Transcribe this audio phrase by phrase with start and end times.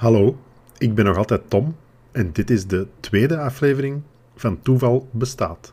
[0.00, 0.38] Hallo,
[0.78, 1.76] ik ben nog altijd Tom
[2.12, 4.02] en dit is de tweede aflevering
[4.36, 5.72] van Toeval Bestaat.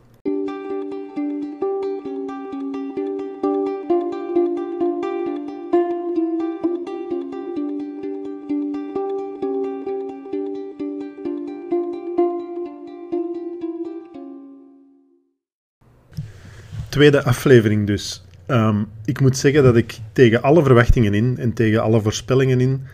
[16.89, 18.25] Tweede aflevering dus.
[18.45, 22.87] Ehm, ik moet zeggen dat ik tegen alle verwachtingen in en tegen alle voorspellingen in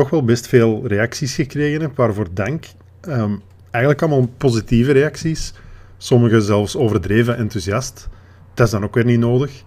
[0.00, 2.64] toch wel best veel reacties gekregen heb, waarvoor dank.
[3.00, 3.34] Ehm,
[3.70, 5.54] eigenlijk allemaal positieve reacties,
[5.96, 8.08] sommige zelfs overdreven enthousiast.
[8.54, 9.64] Dat is dan ook weer niet nodig.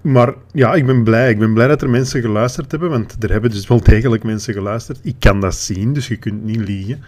[0.00, 1.30] Maar ja, ik ben blij.
[1.30, 4.54] Ik ben blij dat er mensen geluisterd hebben, want er hebben dus wel degelijk mensen
[4.54, 4.98] geluisterd.
[5.02, 7.02] Ik kan dat zien, dus je kunt niet liegen.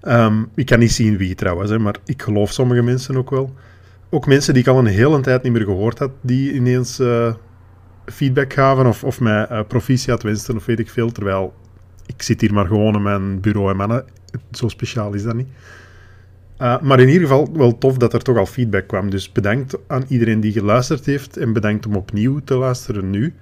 [0.00, 3.54] Ehm, ik kan niet zien wie trouwens, hè, maar ik geloof sommige mensen ook wel.
[4.10, 7.34] Ook mensen die ik al een hele tijd niet meer gehoord had, die ineens uh,
[8.06, 11.12] feedback gaven of, of mij uh, proficiat wensten of weet ik veel.
[11.12, 11.54] Terwijl
[12.06, 14.04] ik zit hier maar gewoon in mijn bureau en mannen.
[14.50, 15.48] Zo speciaal is dat niet.
[16.58, 19.10] Uh, maar in ieder geval wel tof dat er toch al feedback kwam.
[19.10, 23.34] Dus bedankt aan iedereen die geluisterd heeft en bedankt om opnieuw te luisteren nu.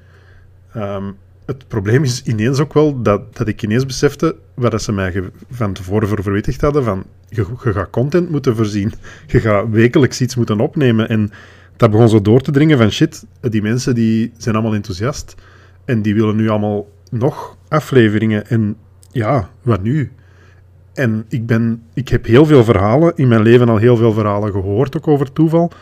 [0.77, 1.17] Um,
[1.51, 5.73] het probleem is ineens ook wel dat, dat ik ineens besefte wat ze mij van
[5.73, 8.93] tevoren voor verwittigd hadden: van je, je gaat content moeten voorzien.
[9.27, 11.09] Je gaat wekelijks iets moeten opnemen.
[11.09, 11.31] En
[11.81, 15.35] dat begon zo door te dringen van shit, die mensen die zijn allemaal enthousiast
[15.85, 18.77] en die willen nu allemaal nog afleveringen en
[19.11, 20.13] ja, wat nu?
[20.95, 24.53] En ik, ben, ik heb heel veel verhalen, in mijn leven al heel veel verhalen
[24.53, 25.73] gehoord, ook over toeval.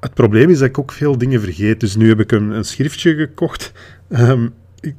[0.00, 1.80] Het probleem is dat ik ook veel dingen vergeet.
[1.80, 3.72] Dus nu heb ik een, een schriftje gekocht
[4.08, 4.52] um,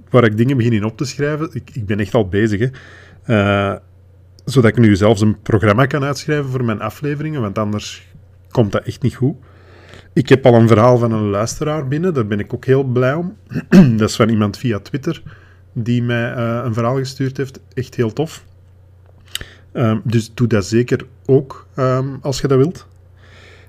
[0.09, 1.49] waar ik dingen begin in op te schrijven.
[1.53, 2.69] Ik, ik ben echt al bezig, hè.
[3.27, 3.79] Uh,
[4.45, 8.07] zodat ik nu zelfs een programma kan uitschrijven voor mijn afleveringen, want anders
[8.49, 9.35] komt dat echt niet goed.
[10.13, 13.13] Ik heb al een verhaal van een luisteraar binnen, daar ben ik ook heel blij
[13.13, 13.37] om.
[13.97, 15.23] dat is van iemand via Twitter
[15.73, 17.59] die mij uh, een verhaal gestuurd heeft.
[17.73, 18.43] Echt heel tof.
[19.73, 22.87] Um, dus doe dat zeker ook um, als je dat wilt.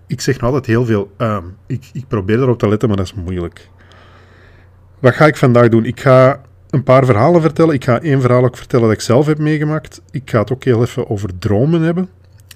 [0.07, 1.13] Ik zeg nog altijd heel veel.
[1.19, 3.69] Um, ik, ik probeer erop te letten, maar dat is moeilijk.
[4.98, 5.85] Wat ga ik vandaag doen?
[5.85, 7.74] Ik ga een paar verhalen vertellen.
[7.74, 10.03] Ik ga één verhaal ook vertellen dat ik zelf heb meegemaakt.
[10.11, 12.09] Ik ga het ook heel even over dromen hebben.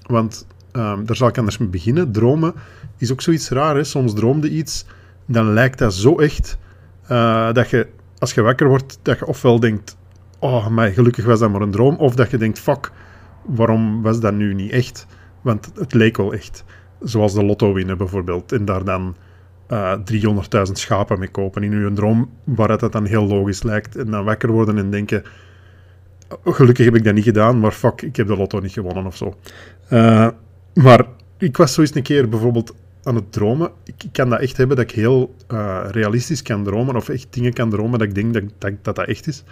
[0.05, 0.45] Want
[0.77, 2.11] um, daar zal ik anders mee beginnen.
[2.11, 2.53] Dromen
[2.97, 3.75] is ook zoiets raar.
[3.75, 3.83] Hè?
[3.83, 4.85] Soms droomde iets,
[5.25, 6.57] dan lijkt dat zo echt
[7.11, 9.97] uh, dat je, als je wakker wordt, dat je ofwel denkt:
[10.39, 11.95] Oh, maar gelukkig was dat maar een droom.
[11.95, 12.91] Of dat je denkt: Fuck,
[13.45, 15.07] waarom was dat nu niet echt?
[15.41, 16.63] Want het leek wel echt.
[16.99, 18.51] Zoals de lotto winnen bijvoorbeeld.
[18.51, 19.15] En daar dan
[19.69, 19.99] uh, eh,
[20.67, 23.95] 300.000 schapen mee kopen in uw droom, waaruit dat dan heel logisch lijkt.
[23.95, 25.23] En dan wakker worden en denken:
[26.43, 29.05] oh, Gelukkig heb ik dat niet gedaan, maar fuck, ik heb de lotto niet gewonnen
[29.05, 29.35] of zo.
[29.93, 30.27] Uh,
[30.77, 31.05] maar
[31.37, 33.71] ik was zo eens een keer bijvoorbeeld aan het dromen.
[33.83, 37.53] Ik, kan dat echt hebben dat ik heel uh, realistisch kan dromen, of echt dingen
[37.53, 38.43] kan dromen dat ik denk dat
[38.81, 39.43] dat, dat, echt is.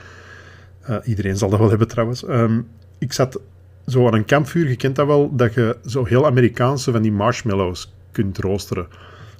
[0.89, 2.23] Uh, iedereen zal dat wel hebben trouwens.
[2.23, 3.39] Um, ik zat
[3.87, 7.11] zo aan een kampvuur, je kent dat wel, dat je zo heel Amerikaanse van die
[7.11, 8.87] marshmallows kunt roosteren.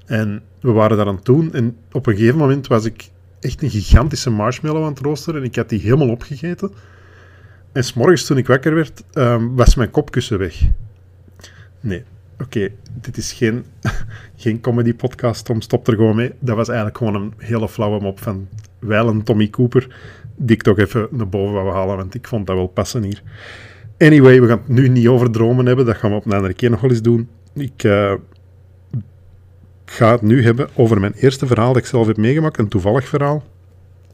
[0.06, 3.10] En we waren daar aan het doen en op een gegeven moment was ik
[3.40, 6.72] echt een gigantische marshmallow aan het roosteren en ik had die helemaal opgegeten.
[7.72, 10.62] En s'morgens toen ik wakker werd, um, was mijn kopkussen weg.
[11.86, 12.04] Nee,
[12.42, 12.70] oké,
[13.02, 13.66] dit is geen,
[14.44, 16.32] geen comedy-podcast, Tom, stop er gewoon mee.
[16.40, 18.48] Dat was eigenlijk gewoon een hele flauwe mop van
[18.80, 19.96] wijlen Tommy Cooper,
[20.36, 23.22] die ik toch even naar boven wou halen, want ik vond dat wel passen hier.
[23.98, 26.54] Anyway, we gaan het nu niet over dromen hebben, dat gaan we op een andere
[26.54, 27.30] keer nog wel eens doen.
[27.54, 28.14] Ik uh,
[29.86, 33.08] ga het nu hebben over mijn eerste verhaal dat ik zelf heb meegemaakt, een toevallig
[33.08, 33.44] verhaal.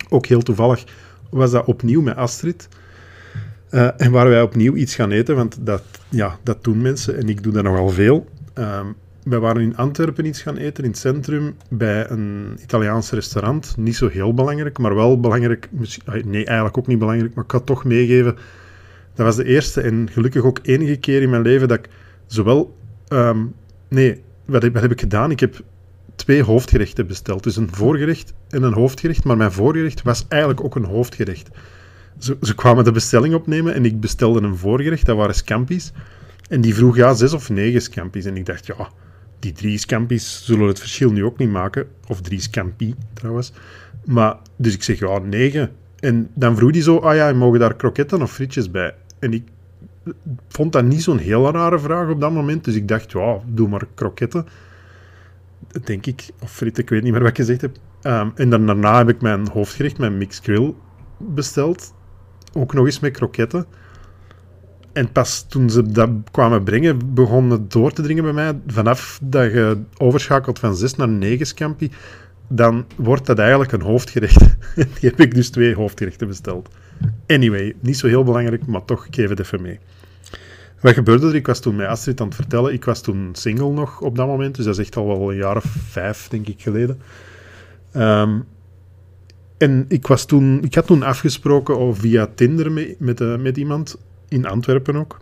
[0.10, 0.84] Ook heel toevallig
[1.30, 2.68] was dat opnieuw met Astrid.
[3.72, 7.30] Uh, en waar wij opnieuw iets gaan eten, want dat, ja, dat doen mensen en
[7.30, 8.28] ik doe dat nogal veel.
[8.58, 8.80] Uh,
[9.24, 13.76] wij waren in Antwerpen iets gaan eten, in het centrum, bij een Italiaans restaurant.
[13.78, 15.70] Niet zo heel belangrijk, maar wel belangrijk.
[16.26, 18.36] Nee, eigenlijk ook niet belangrijk, maar ik het toch meegeven.
[19.14, 21.90] Dat was de eerste en gelukkig ook enige keer in mijn leven dat ik
[22.26, 22.78] zowel...
[23.10, 23.54] Um,
[23.88, 25.31] nee, wat heb, wat heb ik gedaan?
[25.31, 25.62] Ik heb
[26.16, 27.44] twee hoofdgerechten besteld.
[27.44, 29.24] Dus een voorgerecht en een hoofdgerecht.
[29.24, 31.50] Maar mijn voorgerecht was eigenlijk ook een hoofdgerecht.
[32.22, 35.92] Ze, ze kwamen de bestelling opnemen en ik bestelde een voorgerecht, dat waren scampi's.
[36.50, 38.25] En die vroeg, ja, zes of negen scampi's.
[38.25, 38.90] En ik dacht, ja,
[39.40, 41.88] die drie scampi's zullen het verschil nu ook niet maken.
[42.07, 43.51] Of drie scampi, trouwens.
[44.06, 45.72] Maar, dus ik zeg, ja, negen.
[46.00, 48.95] En dan vroeg hij zo, ah ja, mogen daar kroketten of frietjes bij?
[49.19, 49.44] En ik
[50.48, 52.63] vond dat niet zo'n heel rare vraag op dat moment.
[52.63, 54.45] Dus ik dacht, ja, doe maar kroketten.
[55.84, 56.30] Denk ik.
[56.40, 57.78] Of frieten, ik weet niet meer wat ik gezegd heb.
[58.04, 60.74] Um, en daarna heb ik mijn hoofdgerecht, mijn mixed grill,
[61.18, 61.94] besteld
[62.53, 63.65] ook nog eens met kroketten.
[64.94, 68.59] En pas toen ze dat kwamen brengen, begon het door te dringen bij mij.
[68.68, 71.92] Vanaf dat je overschakelt van 6 naar 9 scampi,
[72.48, 74.39] dan wordt dat eigenlijk een hoofdgerecht.
[74.75, 76.69] Die heb ik dus twee hoofdgerechten besteld.
[77.27, 79.80] Anyway, niet zo heel belangrijk, maar toch, ik geef het even mee.
[80.81, 81.36] Wat gebeurde er?
[81.36, 82.74] Ik was toen met Astrid aan het vertellen.
[82.74, 85.38] Ik was toen single nog op dat moment, dus dat is echt al wel een
[85.38, 87.01] jaar of vijf, denk ik, geleden.
[87.92, 88.39] Ehm,
[89.62, 93.98] en ik, was toen, ik had toen afgesproken via Tinder met, met, uh, met iemand,
[94.28, 95.18] in Antwerpen ook.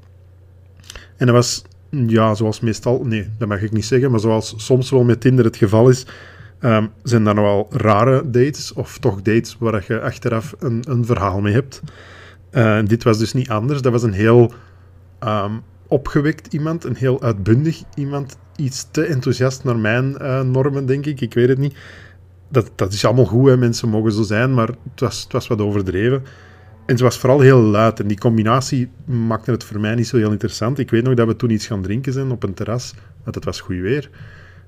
[1.18, 4.90] En dat was, ja, zoals meestal, nee, dat mag ik niet zeggen, maar zoals soms
[4.90, 6.06] wel met Tinder het geval is,
[6.62, 11.42] um, zijn dat nogal rare dates, of toch dates waar je achteraf een, een verhaal
[11.42, 11.82] mee hebt.
[12.52, 13.82] Uh, dit was dus niet anders.
[13.82, 14.54] Dat was een heel
[15.24, 21.06] um, opgewekt iemand, een heel uitbundig iemand, iets te enthousiast naar mijn uh, normen, denk
[21.06, 21.22] ik.
[21.22, 21.76] Ik weet het niet.
[22.50, 23.58] Dat, dat is allemaal goed, hè.
[23.58, 26.24] mensen mogen zo zijn, maar het was, het was wat overdreven.
[26.86, 28.00] En ze was vooral heel luid.
[28.00, 30.80] En die combinatie maakte het voor mij niet zo heel interessant.
[30.80, 32.94] Ik weet nog dat we toen iets gaan drinken zijn op een terras,
[33.24, 34.10] want het was goed weer.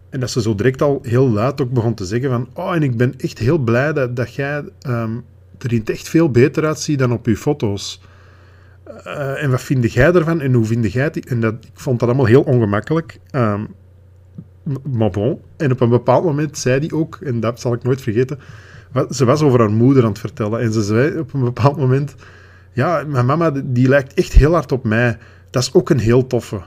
[0.09, 2.49] En dat ze zo direct al heel luid ook begon te zeggen van...
[2.53, 5.23] Oh, en ik ben echt heel blij dat, dat jij um,
[5.57, 8.01] er in echt veel beter uitziet dan op je foto's.
[9.05, 11.25] Uh, en wat vind jij ervan en hoe vind jij het?
[11.25, 13.19] En dat, ik vond dat allemaal heel ongemakkelijk.
[13.31, 13.67] Um,
[14.91, 15.39] maar bon.
[15.57, 18.39] En op een bepaald moment zei hij ook, en dat zal ik nooit vergeten...
[19.09, 20.59] Ze was over haar moeder aan het vertellen.
[20.59, 22.15] En ze zei op een bepaald moment...
[22.73, 25.17] Ja, mijn mama die lijkt echt heel hard op mij.
[25.49, 26.61] Dat is ook een heel toffe.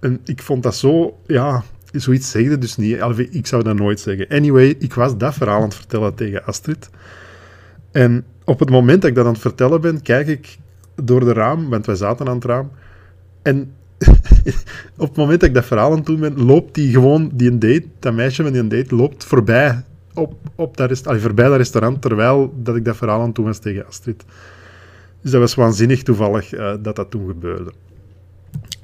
[0.00, 1.18] En ik vond dat zo...
[1.26, 2.98] Ja, zoiets zegde dus niet.
[3.30, 4.28] Ik zou dat nooit zeggen.
[4.28, 6.90] Anyway, ik was dat verhaal aan het vertellen tegen Astrid.
[7.92, 10.58] En op het moment dat ik dat aan het vertellen ben, kijk ik
[11.02, 12.70] door de raam, want wij zaten aan het raam.
[13.42, 13.72] En
[14.96, 17.58] op het moment dat ik dat verhaal aan doen ben, loopt die gewoon, die een
[17.58, 19.82] date, dat meisje met die een date, loopt voorbij,
[20.14, 23.44] op, op dat rest, allee, voorbij dat restaurant, terwijl dat ik dat verhaal aan doen
[23.44, 24.24] was tegen Astrid.
[25.22, 27.72] Dus dat was waanzinnig toevallig uh, dat dat toen gebeurde.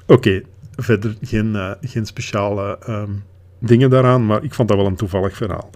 [0.07, 0.41] Oké,
[0.75, 3.23] verder geen, uh, geen speciale um,
[3.59, 5.69] dingen daaraan, maar ik vond dat wel een toevallig verhaal.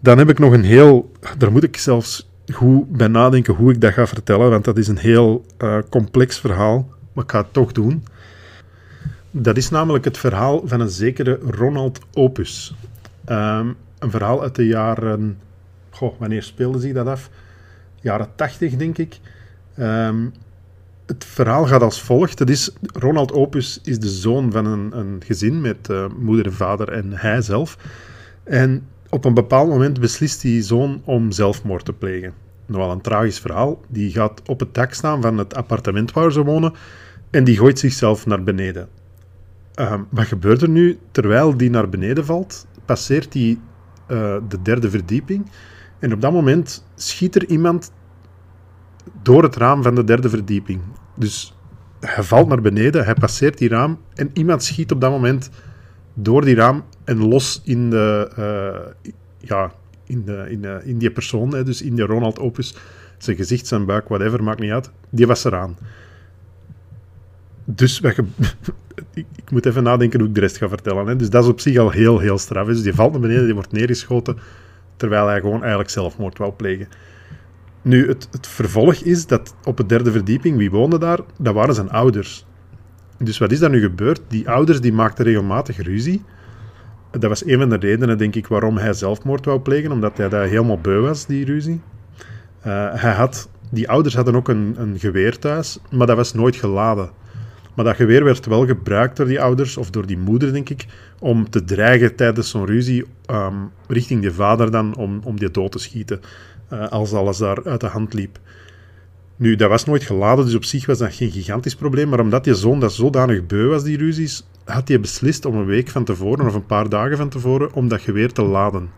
[0.00, 3.80] Dan heb ik nog een heel, daar moet ik zelfs goed bij nadenken hoe ik
[3.80, 7.52] dat ga vertellen, want dat is een heel uh, complex verhaal, maar ik ga het
[7.52, 8.04] toch doen.
[9.30, 12.74] Dat is namelijk het verhaal van een zekere Ronald Opus.
[13.28, 15.38] Um, een verhaal uit de jaren.
[15.90, 17.30] Goh, wanneer speelde zich dat af?
[18.00, 19.18] Jaren 80, denk ik.
[19.78, 20.32] Um,
[21.06, 22.38] het verhaal gaat als volgt.
[22.38, 26.88] Het is, Ronald Opus is de zoon van een, een gezin met uh, moeder vader
[26.88, 27.78] en hij zelf.
[28.44, 32.32] En op een bepaald moment beslist die zoon om zelfmoord te plegen.
[32.66, 33.80] Nogal een tragisch verhaal.
[33.88, 36.74] Die gaat op het dak staan van het appartement waar ze wonen
[37.34, 38.88] en die gooit zichzelf naar beneden.
[39.80, 40.98] Uh, wat gebeurt er nu?
[41.10, 43.58] Terwijl die naar beneden valt, passeert hij
[44.08, 45.50] uh, de derde verdieping.
[45.98, 47.92] En op dat moment schiet er iemand
[49.22, 50.80] door het raam van de derde verdieping.
[51.16, 51.56] Dus
[52.00, 55.50] hij valt naar beneden, hij passeert die raam en iemand schiet op dat moment
[56.14, 59.72] door die raam en los in, de, uh, ja,
[60.06, 62.76] in, de, in, de, in die persoon, hè, dus in die Ronald Opus,
[63.18, 65.76] zijn gezicht, zijn buik, whatever, maakt niet uit, die was eraan.
[67.64, 68.00] Dus
[69.14, 71.06] ik, moet even nadenken hoe ik de rest ga vertellen.
[71.06, 71.16] Hè.
[71.16, 72.66] Dus dat is op zich al heel, heel straf.
[72.66, 74.38] Dus die valt naar beneden, die wordt neergeschoten,
[74.96, 76.88] terwijl hij gewoon eigenlijk zelfmoord wou plegen.
[77.82, 81.20] Nu, het, het vervolg is dat op de derde verdieping, wie woonde daar?
[81.38, 82.46] Dat waren zijn ouders.
[83.18, 84.20] Dus wat is daar nu gebeurd?
[84.28, 86.22] Die ouders die maakten regelmatig ruzie.
[87.10, 90.28] Dat was een van de redenen, denk ik, waarom hij zelfmoord wou plegen, omdat hij
[90.28, 91.80] daar helemaal beu was, die ruzie.
[92.66, 96.56] Uh, hij had, die ouders hadden ook een, een geweer thuis, maar dat was nooit
[96.56, 97.10] geladen.
[97.74, 100.86] Maar dat geweer werd wel gebruikt door die ouders, of door die moeder, denk ik,
[101.18, 105.72] om te dreigen tijdens zo'n ruzie um, richting die vader dan, om, om die dood
[105.72, 106.20] te schieten.
[106.72, 108.38] Uh, als alles daar uit de hand liep.
[109.36, 112.08] Nu, dat was nooit geladen, dus op zich was dat geen gigantisch probleem.
[112.08, 115.66] Maar omdat je zoon dat zodanig beu was, die ruzies, had hij beslist om een
[115.66, 118.90] week van tevoren of een paar dagen van tevoren om dat geweer te laden.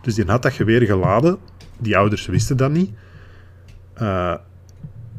[0.00, 1.38] Dus die had dat geweer geladen.
[1.78, 2.90] Die ouders wisten dat niet.
[4.02, 4.34] Uh,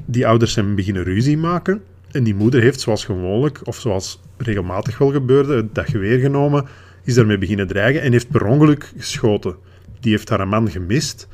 [0.05, 1.81] die ouders zijn beginnen ruzie maken.
[2.13, 6.65] En die moeder heeft, zoals gewoonlijk, of zoals regelmatig wel gebeurde, dat geweer genomen,
[7.03, 9.55] is daarmee beginnen dreigen en heeft per ongeluk geschoten.
[9.99, 11.27] Die heeft haar man gemist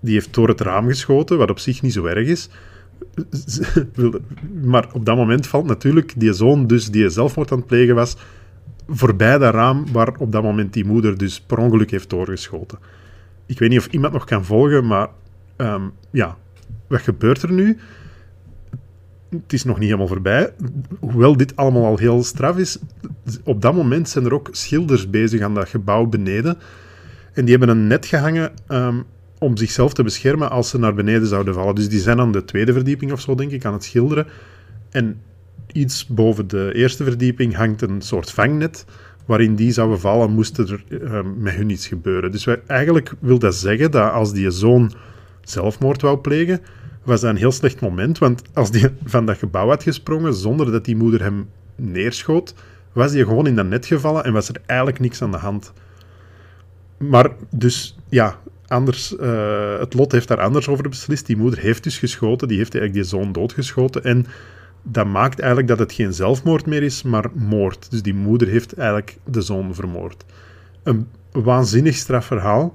[0.00, 2.48] die heeft door het raam geschoten, wat op zich niet zo erg is.
[4.62, 8.16] Maar op dat moment valt natuurlijk die zoon, dus die zelfmoord aan het plegen was,
[8.88, 12.78] voorbij dat raam waar op dat moment die moeder dus per ongeluk heeft doorgeschoten.
[13.46, 15.08] Ik weet niet of iemand nog kan volgen, maar
[15.56, 16.36] um, ja,
[16.86, 17.78] wat gebeurt er nu?
[19.30, 20.52] Het is nog niet helemaal voorbij.
[21.00, 22.78] Hoewel dit allemaal al heel straf is,
[23.44, 26.58] op dat moment zijn er ook schilders bezig aan dat gebouw beneden.
[27.32, 29.04] En die hebben een net gehangen um,
[29.38, 31.74] om zichzelf te beschermen als ze naar beneden zouden vallen.
[31.74, 34.26] Dus die zijn aan de tweede verdieping of zo, denk ik, aan het schilderen.
[34.90, 35.20] En
[35.72, 38.84] iets boven de eerste verdieping hangt een soort vangnet
[39.26, 42.32] waarin die zouden vallen, moest er uh, met hun iets gebeuren.
[42.32, 44.92] Dus wij, eigenlijk wil dat zeggen dat als die zoon
[45.42, 46.60] zelfmoord wou plegen,
[47.02, 48.18] was dat een heel slecht moment.
[48.18, 52.54] Want als die van dat gebouw had gesprongen zonder dat die moeder hem neerschoot,
[52.92, 55.72] was hij gewoon in dat net gevallen en was er eigenlijk niks aan de hand.
[56.96, 61.26] Maar dus, ja, anders, uh, het lot heeft daar anders over beslist.
[61.26, 64.04] Die moeder heeft dus geschoten, die heeft eigenlijk die zoon doodgeschoten.
[64.04, 64.26] En
[64.82, 67.90] dat maakt eigenlijk dat het geen zelfmoord meer is, maar moord.
[67.90, 70.24] Dus die moeder heeft eigenlijk de zoon vermoord.
[70.82, 72.72] Een waanzinnig strafverhaal.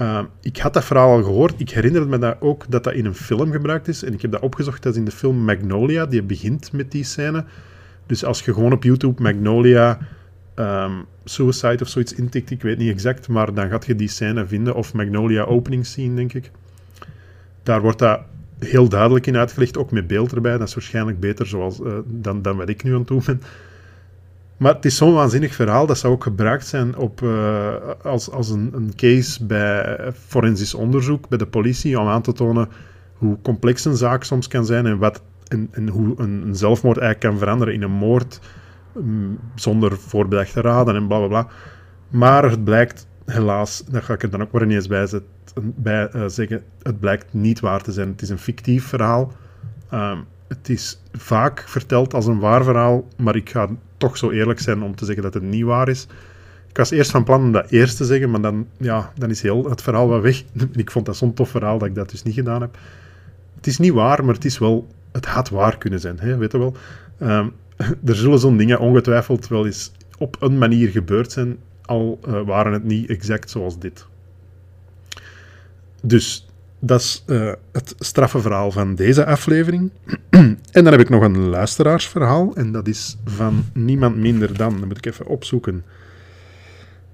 [0.00, 1.60] Uh, ik had dat verhaal al gehoord.
[1.60, 4.02] Ik herinner me dat ook dat dat in een film gebruikt is.
[4.02, 4.82] En ik heb dat opgezocht.
[4.82, 6.06] Dat is in de film Magnolia.
[6.06, 7.44] Die begint met die scène.
[8.06, 9.98] Dus als je gewoon op YouTube Magnolia
[10.54, 14.46] um, Suicide of zoiets intikt, ik weet niet exact, maar dan gaat je die scène
[14.46, 14.74] vinden.
[14.74, 16.50] Of Magnolia opening scene, denk ik.
[17.62, 18.20] Daar wordt dat
[18.58, 20.58] heel duidelijk in uitgelegd, ook met beeld erbij.
[20.58, 23.42] Dat is waarschijnlijk beter zoals, uh, dan, dan wat ik nu aan doen ben.
[24.60, 28.50] Maar het is zo'n waanzinnig verhaal, dat zou ook gebruikt zijn op, uh, als, als
[28.50, 32.68] een, een, case bij forensisch onderzoek, bij de politie, om aan te tonen
[33.14, 37.30] hoe complex een zaak soms kan zijn en, wat, en, hoe een, een, zelfmoord eigenlijk
[37.30, 38.40] kan veranderen in een moord
[38.96, 41.46] um, zonder voorbedachte raden en bla bla bla.
[42.08, 45.24] Maar het blijkt helaas, daar ga ik er dan ook maar ineens bij, zet,
[45.62, 48.08] bij uh, zeggen, het blijkt niet waar te zijn.
[48.08, 49.32] Het is een fictief verhaal.
[49.92, 54.60] Um, het is vaak verteld als een waar verhaal, maar ik ga toch zo eerlijk
[54.60, 56.06] zijn om te zeggen dat het niet waar is.
[56.68, 59.42] Ik was eerst van plan om dat eerst te zeggen, maar dan, ja, dan is
[59.42, 60.42] heel het verhaal wel weg.
[60.72, 62.78] Ik vond dat zo'n tof verhaal dat ik dat dus niet gedaan heb.
[63.56, 64.86] Het is niet waar, maar het is wel...
[65.12, 66.74] Het had waar kunnen zijn, hè, weet je wel.
[67.22, 67.52] Um,
[68.04, 72.72] er zullen zo'n dingen ongetwijfeld wel eens op een manier gebeurd zijn, al uh, waren
[72.72, 74.06] het niet exact zoals dit.
[76.02, 76.49] Dus
[76.80, 79.90] dat is uh, het straffe verhaal van deze aflevering.
[80.30, 82.54] en dan heb ik nog een luisteraarsverhaal.
[82.54, 85.84] En dat is van niemand minder dan, dan moet ik even opzoeken.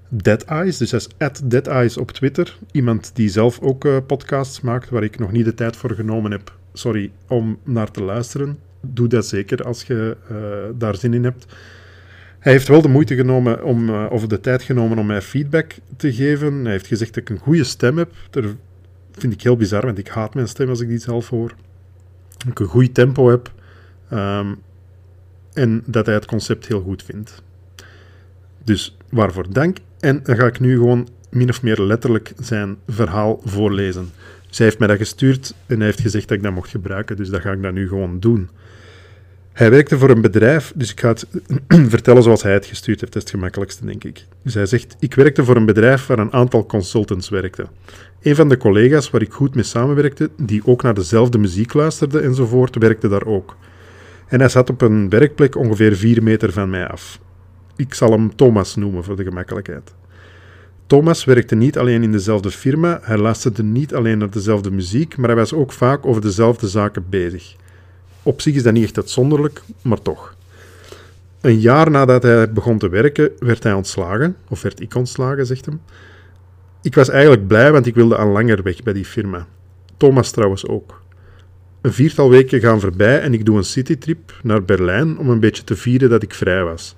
[0.08, 2.58] Dead Eyes, dus dat is Dead Eyes op Twitter.
[2.70, 6.30] Iemand die zelf ook uh, podcasts maakt, waar ik nog niet de tijd voor genomen
[6.30, 8.58] heb, sorry, om naar te luisteren.
[8.80, 10.36] Doe dat zeker als je uh,
[10.78, 11.46] daar zin in hebt.
[12.38, 16.12] Hij heeft wel de moeite genomen om, of de tijd genomen om mij feedback te
[16.12, 16.62] geven.
[16.62, 18.12] Hij heeft gezegd dat ik een goede stem heb.
[18.30, 18.56] Er
[19.16, 21.54] vind ik heel bizar, want ik haat mijn stem als ik die zelf hoor.
[22.36, 23.52] Dat ik een goed tempo heb.
[24.12, 24.58] Um,
[25.52, 27.42] en dat hij het concept heel goed vindt.
[28.64, 29.78] Dus waarvoor dank.
[30.00, 34.10] En dan ga ik nu gewoon min of meer letterlijk zijn verhaal voorlezen.
[34.50, 37.28] Zij heeft mij dat gestuurd en hij heeft gezegd dat ik dat mocht gebruiken, dus
[37.28, 38.48] dat ga ik dan nu gewoon doen.
[39.56, 41.26] Hij werkte voor een bedrijf, dus ik ga het
[41.94, 43.12] vertellen zoals hij het gestuurd heeft.
[43.12, 44.24] Dat is het gemakkelijkste, denk ik.
[44.42, 47.68] Dus hij zegt: Ik werkte voor een bedrijf waar een aantal consultants werkten.
[48.22, 52.20] Een van de collega's waar ik goed mee samenwerkte, die ook naar dezelfde muziek luisterde
[52.20, 53.56] enzovoort, werkte daar ook.
[54.28, 57.20] En hij zat op een werkplek ongeveer vier meter van mij af.
[57.76, 59.94] Ik zal hem Thomas noemen voor de gemakkelijkheid.
[60.86, 65.28] Thomas werkte niet alleen in dezelfde firma, hij luisterde niet alleen naar dezelfde muziek, maar
[65.28, 67.56] hij was ook vaak over dezelfde zaken bezig.
[68.26, 70.34] Op zich is dat niet echt uitzonderlijk, maar toch.
[71.40, 75.64] Een jaar nadat hij begon te werken, werd hij ontslagen, of werd ik ontslagen, zegt
[75.64, 75.80] hem.
[76.82, 79.46] Ik was eigenlijk blij, want ik wilde al langer weg bij die firma.
[79.96, 81.02] Thomas trouwens ook.
[81.80, 85.64] Een viertal weken gaan voorbij en ik doe een citytrip naar Berlijn om een beetje
[85.64, 86.96] te vieren dat ik vrij was.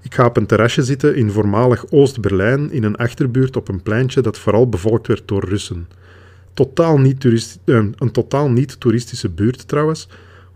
[0.00, 4.20] Ik ga op een terrasje zitten in voormalig Oost-Berlijn in een achterbuurt op een pleintje
[4.20, 5.88] dat vooral bevolkt werd door Russen.
[6.54, 10.08] Totaal niet uh, een totaal niet toeristische buurt trouwens,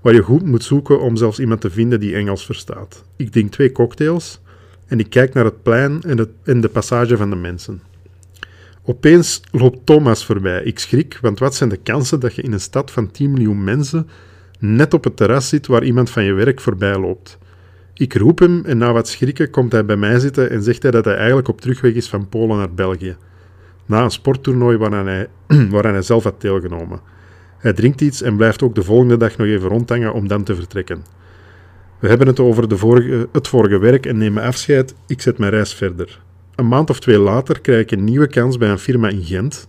[0.07, 3.05] waar je goed moet zoeken om zelfs iemand te vinden die Engels verstaat.
[3.17, 4.41] Ik drink twee cocktails
[4.87, 7.83] en ik kijk naar het plein en, het, de passage van de mensen.
[8.83, 10.63] Opeens loopt Thomas voorbij.
[10.63, 13.65] Ik schrik, want wat zijn de kansen dat je in een stad van 10 miljoen
[13.65, 14.09] mensen
[14.59, 17.39] net op het terras zit waar iemand van je werk voorbij loopt?
[17.95, 20.91] Ik roep hem en na wat schrikken komt hij bij mij zitten en zegt hij
[20.91, 23.17] dat hij eigenlijk op terugweg is van Polen naar België.
[23.87, 25.29] Na een sporttoernooi waaraan hij,
[25.71, 27.15] waaraan hij zelf had deelgenomen.
[27.59, 30.55] Hij drinkt iets en blijft ook de volgende dag nog even rondhangen om dan te
[30.55, 31.05] vertrekken.
[31.99, 34.95] We hebben het over de vorige, het vorige werk en nemen afscheid.
[35.07, 36.21] Ik zet mijn reis verder.
[36.55, 39.69] Een maand of twee later krijg ik een nieuwe kans bij een firma in Gent.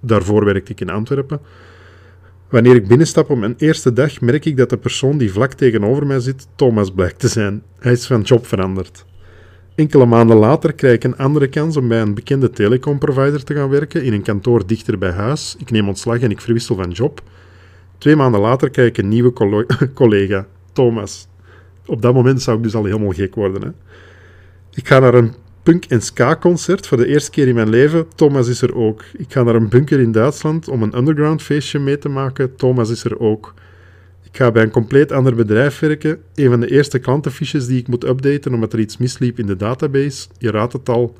[0.00, 1.40] Daarvoor werkte ik in Antwerpen.
[2.48, 6.06] Wanneer ik binnenstap op mijn eerste dag, merk ik dat de persoon die vlak tegenover
[6.06, 7.62] mij zit, Thomas blijkt te zijn.
[7.78, 9.04] Hij is van job veranderd.
[9.74, 13.68] Enkele maanden later krijg ik een andere kans om bij een bekende telecomprovider te gaan
[13.68, 15.56] werken in een kantoor dichter bij huis.
[15.58, 17.22] Ik neem ontslag en ik verwissel van job.
[17.98, 19.32] Twee maanden later krijg ik een nieuwe
[19.94, 21.28] collega, Thomas.
[21.86, 23.62] Op dat moment zou ik dus al helemaal gek worden.
[23.62, 23.68] Hè?
[24.74, 28.06] Ik ga naar een punk- en ska-concert voor de eerste keer in mijn leven.
[28.14, 29.04] Thomas is er ook.
[29.16, 32.56] Ik ga naar een bunker in Duitsland om een underground feestje mee te maken.
[32.56, 33.54] Thomas is er ook.
[34.32, 36.18] Ik ga bij een compleet ander bedrijf werken.
[36.34, 39.56] Een van de eerste klantenfiches die ik moet updaten omdat er iets misliep in de
[39.56, 40.28] database.
[40.38, 41.16] Je raadt het al.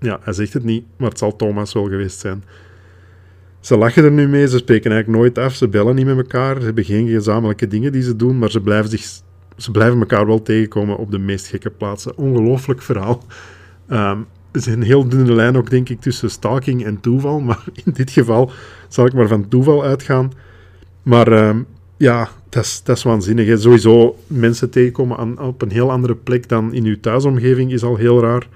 [0.00, 2.44] Ja, hij zegt het niet, maar het zal Thomas wel geweest zijn.
[3.60, 6.58] Ze lachen er nu mee, ze spreken eigenlijk nooit af, ze bellen niet met elkaar,
[6.58, 9.06] ze hebben geen gezamenlijke dingen die ze doen, maar ze blijven, zich,
[9.56, 12.16] ze blijven elkaar wel tegenkomen op de meest gekke plaatsen.
[12.16, 13.22] Ongelooflijk verhaal.
[13.88, 17.64] Um, er is een heel dunne lijn ook, denk ik, tussen stalking en toeval, maar
[17.84, 18.50] in dit geval
[18.88, 20.32] zal ik maar van toeval uitgaan.
[21.02, 21.66] Maar um,
[22.02, 23.60] ja, dat is, dat is waanzinnig.
[23.60, 27.96] Sowieso mensen tegenkomen aan, op een heel andere plek dan in uw thuisomgeving is al
[27.96, 28.48] heel raar.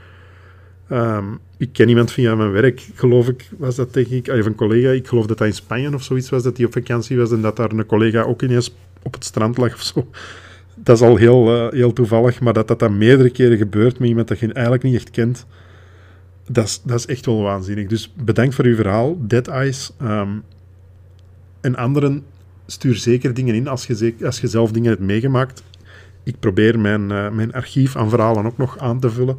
[0.92, 4.88] Um, ik ken iemand via mijn werk, geloof ik, was dat denk ik, een collega,
[4.88, 7.40] ik geloof dat dat in Spanje of zoiets was, dat hij op vakantie was en
[7.40, 10.08] dat daar een collega ook ineens op het strand lag of zo.
[10.74, 14.08] Dat is al heel, uh, heel toevallig, maar dat dat dan meerdere keren gebeurt met
[14.08, 15.46] iemand dat je eigenlijk niet echt kent,
[16.48, 17.86] dat is, dat is echt wel waanzinnig.
[17.86, 19.92] Dus bedankt voor uw verhaal, Dead Eyes.
[20.02, 20.42] Um,
[21.60, 22.22] en anderen,
[22.66, 25.62] stuur zeker dingen in als je, als je zelf dingen hebt meegemaakt.
[26.22, 29.38] Ik probeer mijn, uh, mijn archief aan verhalen ook nog aan te vullen.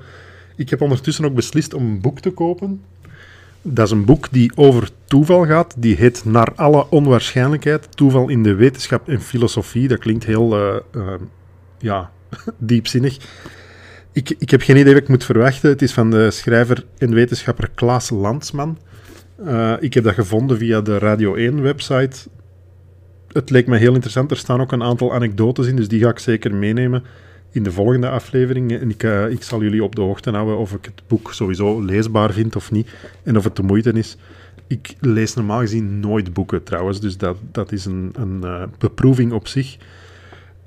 [0.56, 2.82] Ik heb ondertussen ook beslist om een boek te kopen.
[3.62, 5.76] Dat is een boek die over toeval gaat.
[5.78, 7.98] Die heet Naar alle onwaarschijnlijkheid.
[7.98, 9.88] Toeval in de wetenschap en filosofie.
[9.88, 11.14] Dat klinkt heel uh, uh,
[11.78, 12.12] ja,
[12.58, 13.18] diepzinnig.
[14.12, 15.70] Ik, ik heb geen idee wat ik moet verwachten.
[15.70, 18.78] Het is van de schrijver en wetenschapper Klaas Landsman.
[19.80, 22.28] Ik heb dat gevonden via de Radio 1-website.
[23.38, 24.32] Het leek me heel interessant.
[24.32, 27.04] Er staan ook een aantal anekdotes in, dus die ga ik zeker meenemen
[27.52, 28.72] in de volgende aflevering.
[28.72, 31.82] En ik, uh, ik zal jullie op de hoogte houden of ik het boek sowieso
[31.82, 32.90] leesbaar vind of niet.
[33.24, 34.18] En of het de moeite is.
[34.68, 39.32] Ik lees normaal gezien nooit boeken trouwens, dus dat, dat is een, een uh, beproeving
[39.32, 39.78] op zich.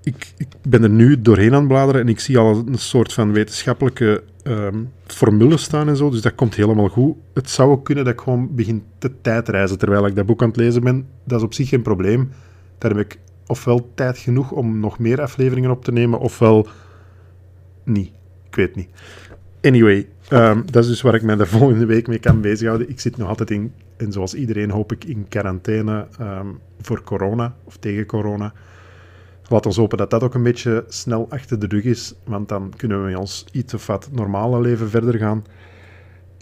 [0.02, 3.12] Ik, ik, ben er nu doorheen aan het bladeren en ik zie al een soort
[3.12, 7.16] van wetenschappelijke um, formules staan en zo, dus dat komt helemaal goed.
[7.34, 10.48] Het zou ook kunnen dat ik gewoon begin te tijdreizen terwijl ik dat boek aan
[10.48, 11.06] het lezen ben.
[11.24, 12.30] Dat is op zich geen probleem.
[12.80, 16.68] Daar heb ik ofwel tijd genoeg om nog meer afleveringen op te nemen, ofwel
[17.84, 18.10] niet.
[18.46, 18.88] Ik weet niet.
[19.62, 22.88] Anyway, um, dat is dus waar ik mij de volgende week mee kan bezighouden.
[22.88, 27.54] Ik zit nog altijd in, en zoals iedereen hoop ik, in quarantaine um, voor corona,
[27.64, 28.52] of tegen corona.
[29.48, 32.72] Laat ons hopen dat dat ook een beetje snel achter de rug is, want dan
[32.76, 35.44] kunnen we ons iets of wat normale leven verder gaan.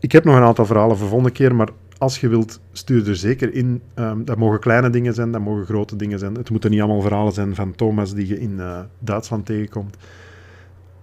[0.00, 3.08] Ik heb nog een aantal verhalen voor de volgende keer, maar als je wilt, stuur
[3.08, 3.82] er zeker in.
[3.94, 6.34] Um, dat mogen kleine dingen zijn, dat mogen grote dingen zijn.
[6.34, 9.96] Het moeten niet allemaal verhalen zijn van Thomas die je in uh, Duitsland tegenkomt.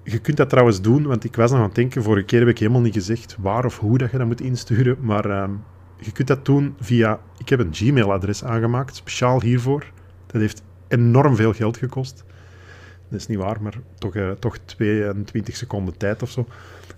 [0.04, 2.48] Je kunt dat trouwens doen, want ik was nog aan het denken, vorige keer heb
[2.48, 5.64] ik helemaal niet gezegd waar of hoe dat je dat moet insturen, maar um,
[6.00, 7.20] je kunt dat doen via...
[7.38, 9.92] Ik heb een Gmail-adres aangemaakt, speciaal hiervoor.
[10.26, 12.24] Dat heeft enorm veel geld gekost.
[13.10, 16.48] Dat is niet waar, maar toch, uh, toch 22 seconden tijd of zo.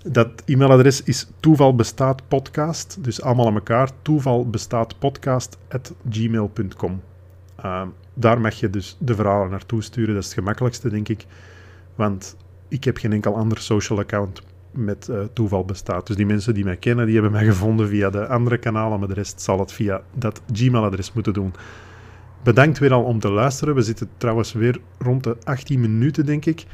[0.05, 3.03] Dat e-mailadres is toevalbestaatpodcast.
[3.03, 3.89] Dus allemaal aan elkaar.
[4.01, 7.01] toevalbestaatpodcast.gmail.com
[7.65, 7.81] uh,
[8.13, 10.13] Daar mag je dus de verhalen naartoe sturen.
[10.13, 11.25] Dat is het gemakkelijkste, denk ik.
[11.95, 12.35] Want
[12.67, 14.41] ik heb geen enkel ander social account
[14.71, 16.07] met uh, toeval bestaat.
[16.07, 18.99] Dus die mensen die mij kennen, die hebben mij gevonden via de andere kanalen.
[18.99, 21.53] Maar de rest zal het via dat Gmail-adres moeten doen.
[22.43, 23.75] Bedankt weer al om te luisteren.
[23.75, 26.65] We zitten trouwens weer rond de 18 minuten, denk ik.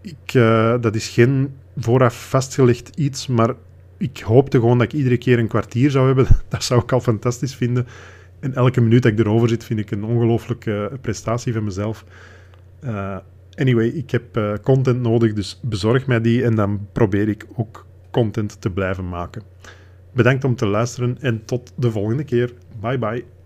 [0.00, 3.54] ik uh, dat is geen vooraf vastgelegd iets, maar
[3.98, 6.26] ik hoopte gewoon dat ik iedere keer een kwartier zou hebben.
[6.48, 7.86] Dat zou ik al fantastisch vinden.
[8.40, 12.04] En elke minuut dat ik erover zit, vind ik een ongelooflijke prestatie van mezelf.
[12.84, 13.16] Uh,
[13.54, 17.86] anyway, ik heb uh, content nodig, dus bezorg mij die en dan probeer ik ook
[18.10, 19.42] content te blijven maken.
[20.12, 22.52] Bedankt om te luisteren en tot de volgende keer.
[22.80, 23.39] Bye bye.